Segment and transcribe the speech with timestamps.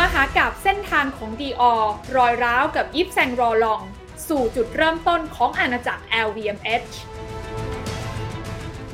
[0.00, 1.74] มหากาบเส้นทางของดีออ
[2.16, 3.82] รอยร้าวกับยิปแซงรอลอง
[4.28, 6.92] สู่จุดเริ่มต้นของอาณาจักร LVMH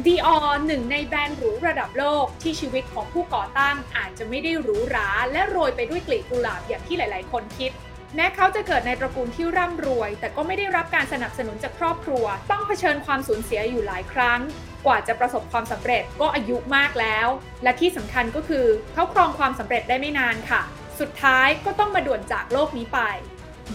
[0.06, 0.37] ดีออ
[0.67, 7.73] หนึ่งในแบรนด์หรูระดับโลกที่ชีวิตของผู้ก่อตั้งอาจจะไม่ได้หรูหราและโรยไปด้วยกลีบกุหลาบอย่างที่หลาย ๆ คนคิด
[8.17, 14.41] แม้เขาจะเกิดในตระกูลที่ร่ำรวย แต่ก็ไม่ได้รับการสนับสนุนจากครอบครัว ต้องเผชิญความสูญเสียอยู่หลายครั้ง
[14.87, 17.29] กว่าจะประสบความสำเร็จก็อายุมากแล้ว
[17.62, 20.62] และที่สำคัญก็คือเขาครองความสำเร็จได้ไม่นานค่ะ
[21.01, 23.01] สุดท้ายก็ต้องมาด่วนจากโลกนี้ไป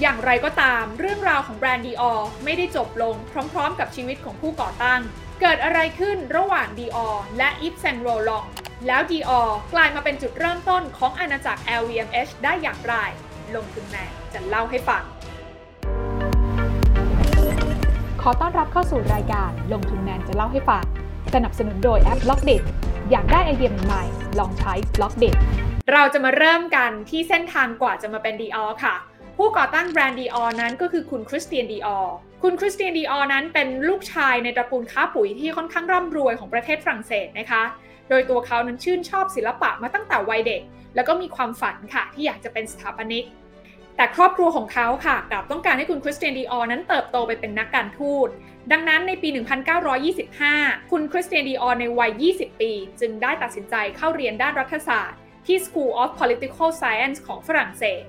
[0.01, 3.15] อย่างไรก็ตามเรื่องราวของแบรนด์ Dior ไม่ได้จบลง
[3.53, 5.01] พร้อมๆ กับชีวิตของผู้ก่อตั้ง
[5.41, 8.45] เกิดอะไรขึ้นระหว่าง Dior และ Yves Saint Laurent
[8.87, 12.95] แล้ว Dior กลายมาเป็นจุดเริ่มต้นของอาณาจักร LVMH ได้อย่างไร
[13.55, 15.03] ลงทุนแมนจะเล่าให้ฟัง
[18.21, 20.83] ขอต้อนรับเข้าสู่รายการลงทุนแมนจะเล่าให้ฟัง
[21.33, 22.51] สนับสนุนโดยแอป b ล็อกเด
[23.11, 25.25] อยากได้ไอเดียใหม่ๆลองใช้ b ล็อกเด
[25.93, 28.95] เราจะมาเริ่มกันที่เส้นทางกว่าจะมาเป็นดีออค่ะ
[29.37, 31.99] ผู้ก่อตั้งแบรนด์ดีออนั้นก็คือคุณคริสเตียนดีออ
[32.43, 37.63] คุณคริสเตียนดีออนั้นเป็นลูกชายในตระกูลค้าปุ๋ยที่ค่อนข้างร่ำรวยของประเทศฝรั่งเศสนะคะ
[38.09, 40.61] โดยตัวเขานั้นชื่นชอบศิลปะมาตั้งแต่วัยเด็ก
[40.95, 43.25] แล้วก็มีความฝันค่ะที่อยากจะเป็นสถาปนิก
[43.95, 48.29] แต่ครอบครัวของเขาค่ะกลับต้องการให้คุณคริสเตียนดีออนั้นเติบโตไปเป็นนักการทูต
[48.71, 49.29] ดังนั้นในปี
[50.09, 58.03] 1925 คุณคริสเตียนดีออในวัย 20 ปี จึงได้ตัดสินใจเข้าเรียนด้านรัฐศาสตร์ ที่ School of Political Science ของฝรั่งเศส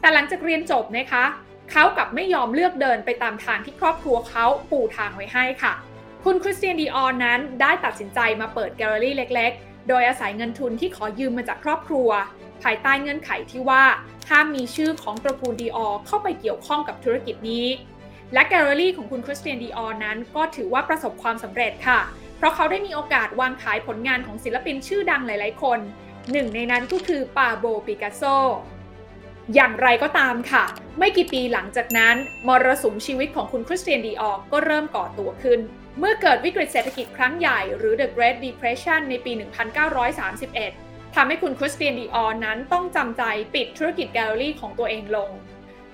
[0.00, 1.24] แต่หลังจากเรียนจบนะคะ
[1.70, 5.74] เขากับไม่ยอมเลือกเดินไปตามทางที่ครอบครัวเขาปูทางไว้ให้ค่ะ
[6.24, 12.08] คุณคริสเตียนดีออนนั้นได้ตัดสินใจมาเปิดแกลเลอรี่เล็ก ๆ โดยอาศัยเงินทุนที่ขอยืมมาจากครอบครัว
[12.62, 13.84] ภายใต้เงื่อนไขที่ว่า
[14.30, 17.66] ห้ามมีชื่อของตระกูลดีออเข้าไปเกี่ยวข้องกับธุรกิจนี้
[18.32, 22.00] และแกลเลอรี่ของคุณคริสเตียนดีออนนั้น ก็ถือว่าประสบความสำเร็จค่ะ
[22.36, 25.80] เพราะเขาได้มีโอกาสวางขายผลงานของศิลปินชื่อดังหลาย ๆ คน
[26.32, 28.22] หนึ่งในนั้นก็คือปาโบปิกัสโซ
[29.54, 30.64] อย่างไรก็ตามค่ะ
[30.98, 32.16] ไม่กี่ปีหลังจากนั้น
[32.48, 35.60] มรสุมชีวิตของคุณคริสเตียนดีออกก็เริ่มก่อตัวขึ้น
[35.98, 39.32] เมื่อเกิดวิกฤตเศรษฐกิจครั้งใหญ่หรือ The Great Depression ในปี
[40.44, 43.22] 1931 ทำให้คุณคริสเตียนดีออนั้นต้องจำใจ
[43.54, 45.30] ปิดธุรกิจแกลเลอรี่ของตัวเองลง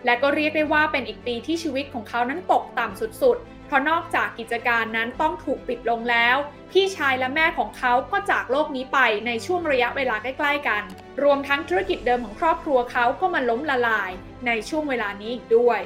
[0.04, 6.36] และก็เรียกได้ว่าเป็นอีกปีที่ชีวิตของเขานั้นตกต่ำสุด เพราะนอกจากกิจการนั้นต้องถูกปิดลงแล้ว
[6.72, 10.82] พี่ชายและแม่ของเขาก็จากโลกนี้ไปในช่วงระยะเวลาใกล้ ๆ กัน
[11.22, 14.10] รวมทั้งธุรกิจเดิมของครอบครัวเขาก็มาล้มละลาย
[14.46, 15.80] ในช่วงเวลานี้อีกด้วย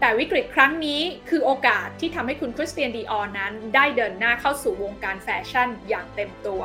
[0.00, 6.62] แต่วิกฤตครั้งนี้คือโอกาสที่ทำให้คุณคริสเตียนดีออนนั้น ได้เดินหน้าเข้าสู่วงการแฟชั่นอย่างเต็มตัว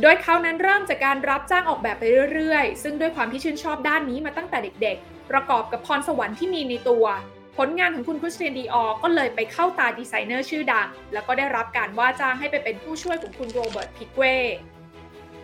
[0.00, 7.04] โดยเขานั้นเริ่มจากการรับจ้างออกแบบไปเรื่อยๆ ซึ่งด้วยความที่ชื่นชอบด้านนี้มาตั้งแต่เด็ก ๆ ประกอบกับพรสวรรค์ที่มีในตัว
[7.64, 14.22] ผลงานของคุณ Christian Dior ก็เลยไปเข้าตาดีไซเนอร์ชื่อดัง แล้วก็ได้รับการว่าจ้างให้ไปเป็นผู้ช่วยของคุณ Robert Piguet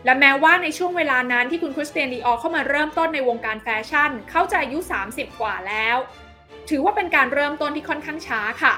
[0.04, 4.78] และแม้ว่าในช่วงเวลานั้นที่คุณ Christian Dior เข้ามาเริ่มต้นในวงการแฟชั่น เขาจะอายุ
[5.08, 5.96] 30 กว่าแล้ว
[6.70, 8.74] ถือว่าเป็นการเริ่มต้นที่ค่อนข้างช้าค่ะ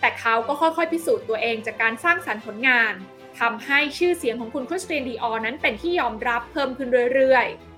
[0.00, 2.92] แต่เขาก็ค่อยๆ พิสูจน์ตัวเองจากการสร้างสรรค์ผลงาน
[3.40, 7.75] ทำให้ชื่อเสียงของคุณคริสเตียนดีออนั้นเป็นที่ยอมรับเพิ่มขึ้นเรื่อยๆ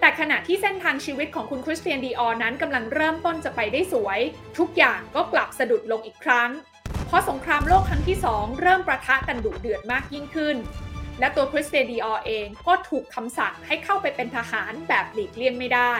[0.00, 4.20] แต่ขณะที่เส้นทางชีวิตของคุณคริสเตียนดีออนั้นกำลังเริ่มต้นจะไปได้สวย
[4.58, 6.50] ทุกอย่างก็กลับสะดุดลงอีกครั้ง
[7.06, 10.56] เพราะสงครามโลกครั้งที่2เริ่มประทะกันดุเดือดมากยิ่งขึ้น
[11.20, 15.94] และตัวคริสเตียนดีออเองก็ถูกคำสั่งให้เข้าไปเป็นทหารแบบหลีกเลี่ยงไม่ได้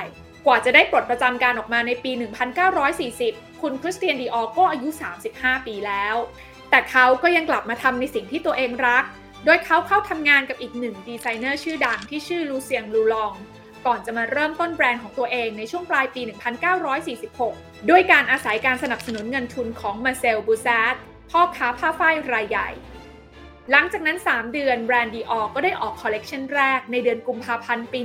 [0.46, 2.12] กว่าจะได้ปลดประจำการออกมาในปี
[3.06, 4.88] 1940 คุณคริสเตียนดีออก็อายุ
[5.28, 6.16] 35 ปีแล้ว
[6.70, 9.04] แต่เขาก็ยังกลับมาทำในสิ่งที่ตัวเองรัก
[9.44, 13.32] โดยเขาเข้าทำงานกับอีกหนึ่งดีไซเนอร์ชื่อดังที่ชื่อ Lucien Lelong
[13.86, 16.20] ก่อนจะมาเริ่มต้นแบรนด์ของตัวเองในช่วงปลายปี
[17.44, 22.68] 1946 ด้วยการอาศัยการสนับสนุนเงินทุนของ Marcel Boussac พ่อค้าผ้าฝ้ายรายใหญ่
[23.70, 28.00] หลังจากนั้น 3 เดือนแบรนด์ Dior ก็ได้ออกคอลเลกชันแรกในเดือนกุมภาพันธ์ปี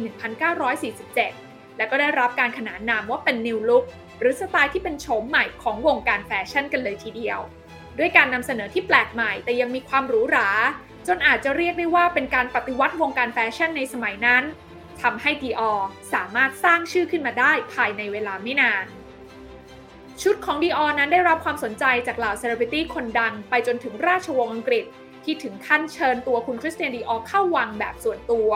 [0.85, 3.83] 1947 และก็ได้รับการขนานนามว่าเป็น New Look
[4.19, 7.39] หรือสไตล์ที่เป็นโฉมใหม่ของวงการแฟชั่นกันเลยทีเดียว
[7.97, 10.49] ด้วยการนำเสนอที่แปลกใหม่แต่ยังมีความหรูหรา
[11.07, 14.43] จนอาจจะเรียกได้ว่าเป็นการปฏิวัติวงการแฟชั่นในสมัยนั้น
[15.01, 15.73] ทำให้ Dior
[16.13, 18.85] สามารถสร้างชื่อขึ้นมาได้ภายในเวลาไม่นาน
[20.21, 24.85] ชุดของ Dior นั้นได้รับความสนใจจากเหล่าเซเลบริตี้คนดังไปจนถึงราชวงศ์อังกฤษ
[25.23, 28.49] ที่ถึงขั้นเชิญตัวคุณ Christian Dior เข้าวังแบบส่วนตัว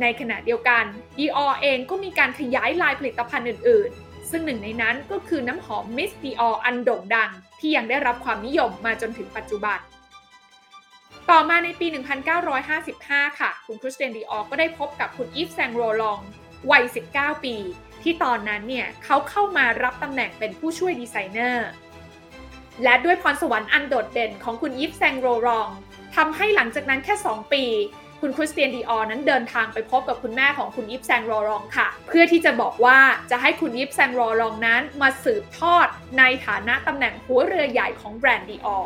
[0.00, 0.84] ในขณะเดียวกัน
[1.18, 7.30] Dior เองก็มีการขยายลายผลิตภัณฑ์อื่น ๆ ซึ่งหนึ่งในนั้นก็คือน้ำหอม Miss Dior อันโด่งดัง
[7.60, 9.78] ที่ยังได้รับความนิยมมาจนถึงปัจจุบัน
[11.30, 11.86] ต่อมาในปี
[12.62, 16.18] 1955 ค่ะ คุณ Christian Dior ก็ได้พบกับคุณ Yves Saint Laurent
[16.70, 16.84] วัย
[17.14, 17.56] 19 ปี
[18.02, 21.68] ที่ตอนนั้นเนี่ยเขาเข้ามารับตำแหน่งเป็นผู้ช่วยดีไซเนอร์
[22.82, 25.68] และด้วยพรสวรรค์อันโดดเด่นของคุณ Yves Saint Laurent
[26.16, 27.64] ทำให้หลังจากนั้นแค่ 2 ปี
[28.24, 32.98] คคุณคริสเตียนดีออนั้นเดินทางไปพบกับคุณแม่ของคุณยิปแซงรอรองค่ะ เพื่อที่จะบอกว่า
[33.30, 35.86] จะให้คุณยิปแซงรอรองนั้นมาสืบทอด
[36.18, 38.78] ในฐานะตำแหน่งหัวเรือใหญ่ของแบรนด์ดีออ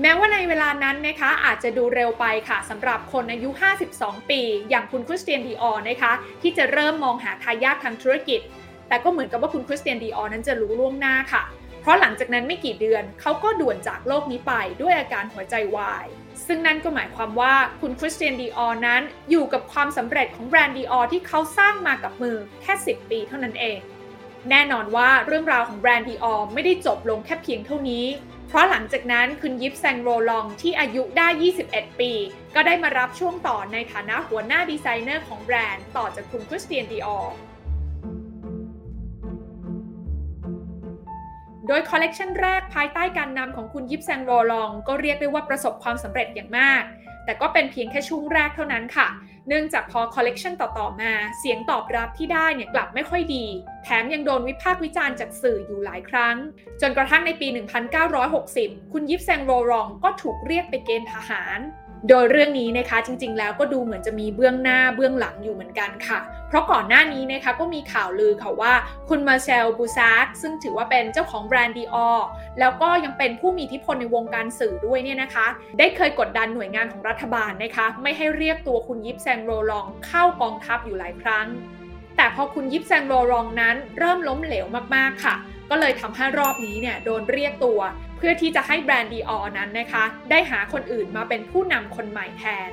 [0.00, 3.50] แม้ว่าในเวลานั้นนะคะอาจจะดูเร็วไปค่ะสำหรับคนอายุ
[3.90, 4.40] 52 ปี
[4.70, 6.12] อย่างคุณคริสเตียนดีออนะคะ
[6.42, 8.40] ที่จะเริ่มมองหาทายาททางธุรกิจ
[8.88, 11.42] แต่ก็เหมือนกับว่าคุณคริสเตียนดีออนั้นจะรู้ล่วงหน้าค่ะ
[11.80, 14.52] เพราะหลังจากนั้นไม่กี่เดือนเขาก็ด่วนจากโลกนี้ไป
[14.82, 16.06] ด้วยอาการหัวใจวาย
[16.46, 23.78] ซึ่งนั่นก็หมายความว่าคุณ Christian Dior นั้นอยู่กับความสำเร็จของแบรนด์ Dior ที่เขาสร้างมากับมือแค่ 10 ปีเท่านั้นเอง
[24.50, 28.04] แน่นอนว่าเรื่องราวของแบรนด์ Dior ไม่ได้จบลงแค่เพียงเท่านี้
[28.48, 31.28] เพราะหลังจากนั้นคุณ Yves Saint Laurent ที่อายุได้
[31.64, 32.12] 21 ปี
[32.54, 37.20] ก็ได้มารับช่วงต่อในฐานะหัวหน้าดีไซเนอร์ของแบรนด์ต่อจากคุณ Christian Dior
[41.68, 46.82] โดยคอลเลกชันแรกภายใต้การนำของคุณ Yves Saint Laurent ก็เรียกได้ว่าประสบความสำเร็จอย่างมาก
[47.24, 49.08] แต่ก็เป็นเพียงแค่ช่วงแรกเท่านั้นค่ะ
[49.48, 53.44] เนื่องจากพอคอลเลกชันต่อๆมา เสียงตอบรับที่ได้เนี่ยกลับไม่ค่อยดี
[53.84, 56.36] แถมยังโดนวิพากษ์วิจารณ์จากสื่ออยู่หลายครั้ง
[56.80, 57.48] จนกระทั่งในปี
[58.20, 61.58] 1960 คุณ Yves Saint Laurent ก็ถูกเรียกไปเกณฑ์ทหาร
[62.08, 66.18] โดยเรื่องนี้นะคะจริง ๆ แล้วก็ดูเหมือนจะมีเบื้องหน้าเบื้องหลังอยู่เหมือนกันค่ะ
[66.48, 68.72] เพราะก่อนหน้านี้นะคะก็มีข่าวลือค่ะว่า
[69.08, 72.08] คุณมาเชลบูซาร์ซึ่งถือว่าเป็นเจ้าของแบรนด์ดีออ
[72.60, 75.46] แล้วก็ยังเป็นผู้มีอิทธิพลในวงการสื่อด้วยเนี่ยนะคะ
[75.78, 81.46] ได้เคยกดดันหน่วยงานของรัฐบาลนะคะ ไม่ให้เรียกตัวคุณยิปแซงโรลองเข้ากองทัพอยู่หลายครั้ง
[82.16, 84.66] แต่พอคุณยิปแซงโรลองนั้นเริ่มล้มเหลว
[84.96, 85.34] มากๆค่ะ
[85.70, 87.80] ก็เลยทำให้รอบนี้เนี่ยโดนเรียกตัว
[88.24, 92.70] พื่อที่จะให้แบรนด์ดีออนั้นนะคะ ได้หาคนอื่นมาเป็นผู้นำคนใหม่แทน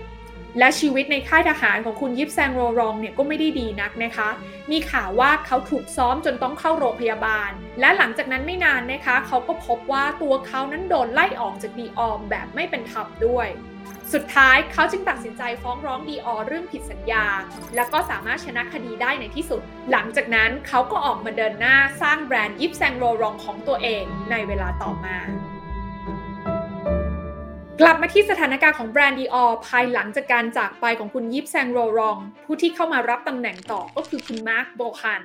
[0.57, 4.29] และชีวิตในค่ายทหารของคุณยิปแซงโรรองเนี่ยก็ไม่ได้ดีนักนะคะ
[4.71, 13.49] มีข่าวว่าเขาถูกซ้อมจนต้องเข้าโรงพยาบาล และหลังจากนั้นไม่นานนะคะ เขาก็พบว่าตัวเขานั้นโดนไล่ออกจากดีออมแบบไม่เป็นธรรมด้วย
[14.13, 17.25] สุดท้ายเขาจึงตัดสินใจฟ้องร้องดีออเรื่องผิดสัญญา
[17.75, 19.61] แล้วก็สามารถชนะคดีได้ในที่สุด
[19.91, 25.17] หลังจากนั้นเขาก็ออกมาเดินหน้าสร้างแบรนด์ยิปแซงโรรองของตัวเองในเวลาต่อมา
[27.81, 35.21] กลับมาที่สถานการณ์ของแบรนด์ดีออภายหลังจากการจากไปของคุณยิปแซงโรรอง ผู้ที่เข้ามารับตำแหน่งต่อก็คือคุณ Marc Bohan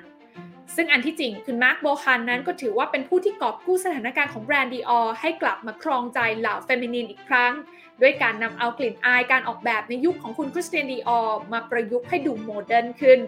[0.75, 7.53] ซึ่งอันที่จริงคุณ Marc Bohan นั้นก็ถือว่าเป็นผู้ที่กอบกู้สถานการณ์ของแบรนด์ Dior ให้กลับมาครองใจเหล่า feminine อีกครั้ง
[8.01, 11.19] ด้วยการนำเอากลิ่นอายการออกแบบในยุคของคุณ Christian Dior
[11.53, 13.19] มาประยุกต์ให้ดู modern ขึ้น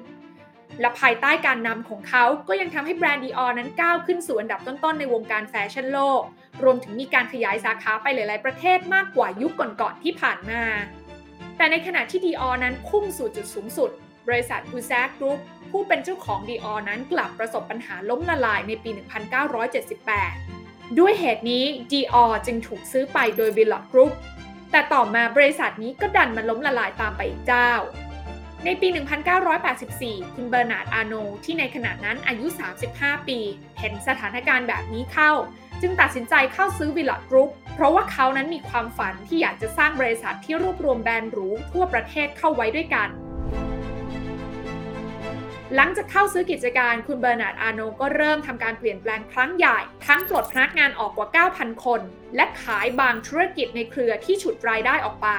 [0.81, 6.21] และภายใต้การนำของเขาก็ยังทำให้แบรนด์ Dior นั้นก้าวขึ้นสู่อันดับต้นๆในวงการแฟชั่นโลก
[6.63, 10.63] รวมถึงมีการขยายสาขาไปหลาย ๆ ประเทศมากกว่ายุคก่อน ๆ ที่ผ่านมา
[11.57, 13.89] แต่ในขณะที่ Dior นั้นพุ่งสู่จุดสูงสุด
[14.27, 15.39] บริษัท Boussac Group
[15.71, 18.89] ผู้เป็นเจ้าของ Dior นั้นกลับประสบปัญหาล้มละลายในปี
[19.75, 24.13] 1978 ด้วยเหตุนี้ Dior จึงถูกซื้อไปโดย Willot Group
[24.71, 27.71] แต่ต่อมาบริษัทนี้ก็ดันมาล้มละลายตามไปอีกเจ้า
[28.65, 28.87] ในปี
[29.61, 31.13] 1984 คุณ Bernard Arnault
[31.43, 32.45] ที่ในขณะนั้นอายุ
[32.87, 33.39] 35 ปี
[33.79, 35.31] เห็นสถานการณ์แบบนี้เข้า
[35.81, 43.09] จึงตัดสินใจเข้าซื้อ Willot Groupเพราะว่าเขานั้นมีความฝันที่อยากจะสร้างบริษัทที่รวบรวมแบรนด์หรูทั่วประเทศเข้าไว้ด้วยกัน
[45.75, 51.27] หลังจากเข้าซื้อกิจการคุณ Bernard Arnault ก็เริ่มทำการเปลี่ยนแปลงครั้งใหญ่ ทั้งปลดพนักงานออกกว่า
[51.57, 52.01] 9,000 คน
[52.35, 55.29] และขายบางธุรกิจในเครือที่ฉุดรายได้ออกไป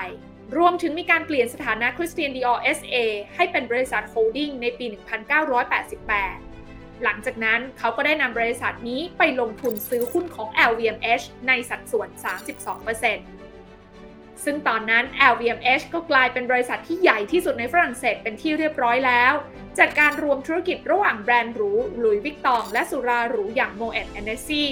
[0.58, 2.96] รวมถึงมีการเปลี่ยนสถานะคริสเตียนดีออ SA
[3.34, 6.47] ให้เป็นบริษัท holding ในปี 1988
[7.04, 12.08] หลังจากนั้นเขาก็ได้นำบริษัทนี้ไปลงทุนซื้อหุ้นของ LVMH ในสัดส่วน
[13.06, 19.32] 32%ซึ่งตอนนั้น LVMH ก็กลายเป็นบริษัทที่ใหญ่ที่สุดในฝรั่งเศสเป็นที่เรียบร้อยแล้ว
[19.78, 24.70] จากการรวมธุรกิจระหว่างแบรนด์หรู Louis Vuitton และสุราหรูอย่าง Moët Hennessy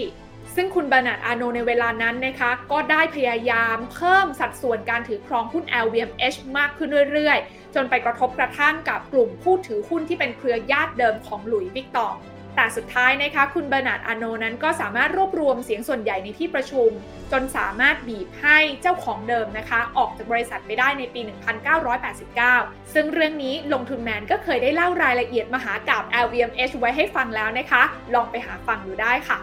[0.55, 12.15] ซึ่งคุณ Bernard Arnault ในเวลานั้นนะคะ ก็ได้พยายามเพิ่มสัดส่วนการถือครองหุ้น LVMH มากขึ้นเรื่อยๆ จนไปกระทบกระทั่งกับกลุ่มผู้ถือหุ้นที่เป็นเครือญาติเดิมของ Louis Vuitton
[12.57, 16.91] แต่สุดท้ายนะคะคุณ Bernard Arnault นั้นก็สามารถรวบรวมเสียงส่วนใหญ่ในที่ประชุม
[17.33, 21.21] จนสามารถบีบให้เจ้าของเดิมนะคะ ออกจากบริษัทไปได้ในปี
[22.27, 27.83] 1989 ซึ่งเรื่องนี้ลงทุนแมนก็เคยได้เล่ารายละเอียดมหากราบ LVMH ไว้ให้ฟังแล้วนะคะ
[28.15, 29.39] ลองไปหาฟังดูได้ค่ะ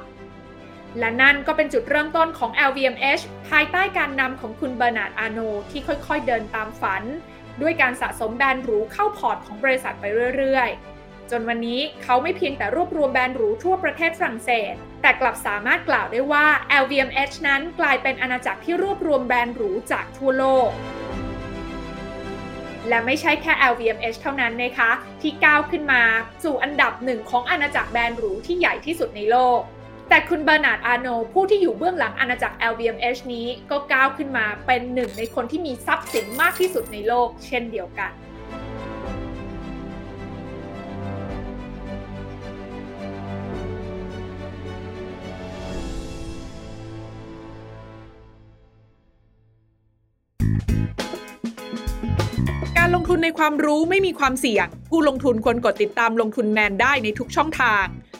[0.99, 5.39] และนั่นก็เป็นจุดเริ่มต้นของ LVMH ภายใต้การนำของคุณเบอร์นาร์ดอาโน
[5.71, 7.03] ที่ค่อยๆ เดินตามฝัน
[7.61, 10.05] ด้วยการสะสมแบรนด์หรูเข้าพอร์ตของบริษัทไป
[10.37, 16.45] เรื่อยๆ จนวันนี้เขาไม่เพียงแต่รวบรวมแบรนด์หรูทั่วประเทศฝรั่งเศส แต่กลับสามารถกล่าวได้ว่า
[16.81, 20.69] LVMH นั้นกลายเป็นอาณาจักรที่รวบรวมแบรนด์หรูจากทั่วโลก
[22.89, 24.91] และไม่ใช่แค่ LVMH เท่านั้นนะคะ
[25.21, 26.01] ที่ก้าวขึ้นมา
[26.43, 29.59] สู่อันดับหนึ่งของอาณาจักรแบรนด์หรูที่ใหญ่ที่สุดในโลก
[30.09, 38.11] แต่คุณเบอร์นาร์ดอาโนผู้ที่อยู่เบื้องหลังอาณาจักร LVMH นี้ก็ก้าวขึ้นมาเป็นหนึ่งในคนที่มีทรัพย์สินมากที่สุดในโลกเช่นเดียวกัน
[52.77, 57.85] การลงทุนในความรู้ไม่มีความเสี่ยง ผู้ลงทุนควรกดติดตามลงทุนแมนได้ในทุกช่องทาง